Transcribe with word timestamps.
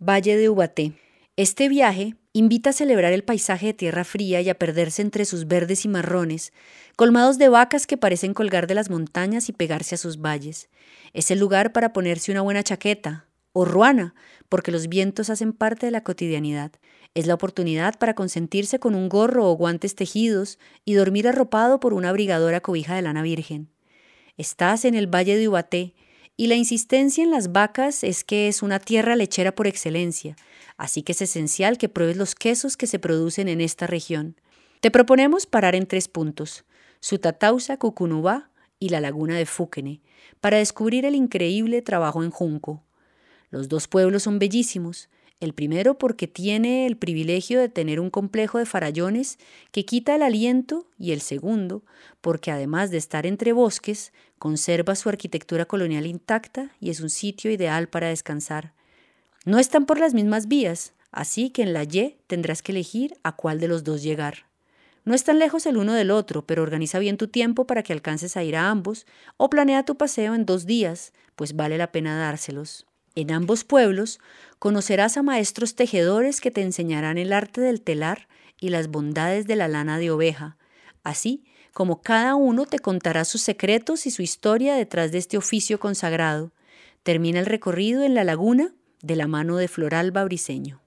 Valle 0.00 0.36
de 0.36 0.48
Ubaté. 0.48 0.92
Este 1.36 1.68
viaje 1.68 2.14
invita 2.32 2.70
a 2.70 2.72
celebrar 2.72 3.12
el 3.12 3.24
paisaje 3.24 3.66
de 3.66 3.74
tierra 3.74 4.04
fría 4.04 4.40
y 4.40 4.48
a 4.48 4.54
perderse 4.54 5.02
entre 5.02 5.24
sus 5.24 5.48
verdes 5.48 5.84
y 5.84 5.88
marrones, 5.88 6.52
colmados 6.94 7.36
de 7.36 7.48
vacas 7.48 7.88
que 7.88 7.96
parecen 7.96 8.32
colgar 8.32 8.68
de 8.68 8.76
las 8.76 8.90
montañas 8.90 9.48
y 9.48 9.52
pegarse 9.52 9.96
a 9.96 9.98
sus 9.98 10.20
valles. 10.20 10.68
Es 11.14 11.32
el 11.32 11.40
lugar 11.40 11.72
para 11.72 11.92
ponerse 11.92 12.30
una 12.30 12.42
buena 12.42 12.62
chaqueta, 12.62 13.26
o 13.52 13.64
ruana, 13.64 14.14
porque 14.48 14.70
los 14.70 14.88
vientos 14.88 15.30
hacen 15.30 15.52
parte 15.52 15.86
de 15.86 15.92
la 15.92 16.04
cotidianidad. 16.04 16.70
Es 17.14 17.26
la 17.26 17.34
oportunidad 17.34 17.98
para 17.98 18.14
consentirse 18.14 18.78
con 18.78 18.94
un 18.94 19.08
gorro 19.08 19.50
o 19.50 19.56
guantes 19.56 19.96
tejidos 19.96 20.60
y 20.84 20.94
dormir 20.94 21.26
arropado 21.26 21.80
por 21.80 21.92
una 21.92 22.10
abrigadora 22.10 22.60
cobija 22.60 22.94
de 22.94 23.02
lana 23.02 23.22
virgen. 23.22 23.68
Estás 24.36 24.84
en 24.84 24.94
el 24.94 25.12
Valle 25.12 25.36
de 25.36 25.48
Ubaté, 25.48 25.94
y 26.40 26.46
la 26.46 26.54
insistencia 26.54 27.24
en 27.24 27.32
las 27.32 27.50
vacas 27.50 28.04
es 28.04 28.22
que 28.22 28.46
es 28.46 28.62
una 28.62 28.78
tierra 28.78 29.16
lechera 29.16 29.56
por 29.56 29.66
excelencia, 29.66 30.36
así 30.76 31.02
que 31.02 31.10
es 31.10 31.20
esencial 31.20 31.78
que 31.78 31.88
pruebes 31.88 32.16
los 32.16 32.36
quesos 32.36 32.76
que 32.76 32.86
se 32.86 33.00
producen 33.00 33.48
en 33.48 33.60
esta 33.60 33.88
región. 33.88 34.36
Te 34.80 34.92
proponemos 34.92 35.46
parar 35.46 35.74
en 35.74 35.88
tres 35.88 36.06
puntos, 36.06 36.64
Sutatausa, 37.00 37.76
Cucunubá 37.76 38.50
y 38.78 38.90
la 38.90 39.00
laguna 39.00 39.36
de 39.36 39.46
Fúquene, 39.46 40.00
para 40.40 40.58
descubrir 40.58 41.04
el 41.04 41.16
increíble 41.16 41.82
trabajo 41.82 42.22
en 42.22 42.30
Junco. 42.30 42.84
Los 43.50 43.68
dos 43.68 43.88
pueblos 43.88 44.22
son 44.22 44.38
bellísimos, 44.38 45.08
el 45.40 45.52
primero 45.52 45.98
porque 45.98 46.26
tiene 46.26 46.86
el 46.86 46.96
privilegio 46.96 47.60
de 47.60 47.68
tener 47.68 48.00
un 48.00 48.10
complejo 48.10 48.58
de 48.58 48.66
farallones 48.66 49.38
que 49.70 49.84
quita 49.84 50.16
el 50.16 50.22
aliento 50.22 50.86
y 50.98 51.12
el 51.12 51.20
segundo 51.20 51.84
porque 52.20 52.50
además 52.50 52.90
de 52.90 52.98
estar 52.98 53.26
entre 53.26 53.52
bosques, 53.52 54.12
conserva 54.38 54.96
su 54.96 55.08
arquitectura 55.08 55.64
colonial 55.64 56.06
intacta 56.06 56.70
y 56.80 56.90
es 56.90 57.00
un 57.00 57.10
sitio 57.10 57.50
ideal 57.50 57.88
para 57.88 58.08
descansar. 58.08 58.72
No 59.44 59.58
están 59.58 59.86
por 59.86 60.00
las 60.00 60.14
mismas 60.14 60.48
vías, 60.48 60.94
así 61.12 61.50
que 61.50 61.62
en 61.62 61.72
la 61.72 61.84
Y 61.84 62.16
tendrás 62.26 62.62
que 62.62 62.72
elegir 62.72 63.16
a 63.22 63.36
cuál 63.36 63.60
de 63.60 63.68
los 63.68 63.84
dos 63.84 64.02
llegar. 64.02 64.46
No 65.04 65.14
están 65.14 65.38
lejos 65.38 65.64
el 65.66 65.78
uno 65.78 65.94
del 65.94 66.10
otro, 66.10 66.44
pero 66.44 66.62
organiza 66.62 66.98
bien 66.98 67.16
tu 67.16 67.28
tiempo 67.28 67.66
para 67.66 67.82
que 67.82 67.92
alcances 67.92 68.36
a 68.36 68.44
ir 68.44 68.56
a 68.56 68.68
ambos 68.68 69.06
o 69.36 69.48
planea 69.48 69.84
tu 69.84 69.96
paseo 69.96 70.34
en 70.34 70.44
dos 70.44 70.66
días, 70.66 71.12
pues 71.34 71.56
vale 71.56 71.78
la 71.78 71.92
pena 71.92 72.18
dárselos. 72.18 72.84
En 73.14 73.32
ambos 73.32 73.64
pueblos 73.64 74.20
conocerás 74.58 75.16
a 75.16 75.22
maestros 75.22 75.74
tejedores 75.74 76.40
que 76.40 76.50
te 76.50 76.62
enseñarán 76.62 77.18
el 77.18 77.32
arte 77.32 77.60
del 77.60 77.80
telar 77.80 78.28
y 78.60 78.70
las 78.70 78.88
bondades 78.88 79.46
de 79.46 79.56
la 79.56 79.68
lana 79.68 79.98
de 79.98 80.10
oveja, 80.10 80.56
así 81.02 81.44
como 81.72 82.02
cada 82.02 82.34
uno 82.34 82.66
te 82.66 82.78
contará 82.80 83.24
sus 83.24 83.42
secretos 83.42 84.06
y 84.06 84.10
su 84.10 84.22
historia 84.22 84.74
detrás 84.74 85.12
de 85.12 85.18
este 85.18 85.36
oficio 85.36 85.78
consagrado. 85.78 86.52
Termina 87.02 87.38
el 87.38 87.46
recorrido 87.46 88.02
en 88.02 88.14
la 88.14 88.24
laguna 88.24 88.74
de 89.02 89.16
la 89.16 89.28
mano 89.28 89.56
de 89.56 89.68
Floralba 89.68 90.24
Briseño. 90.24 90.80